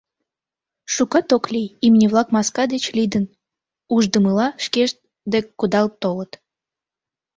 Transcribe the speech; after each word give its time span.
Шукат 0.93 1.29
ок 1.37 1.45
лий, 1.53 1.69
имне-влак, 1.85 2.27
маска 2.35 2.63
деч 2.73 2.83
лӱдын, 2.97 3.25
ушдымыла 3.95 4.47
шкешт 4.65 4.97
дек 5.31 5.45
кудал 5.59 5.87
толыт. 6.01 6.31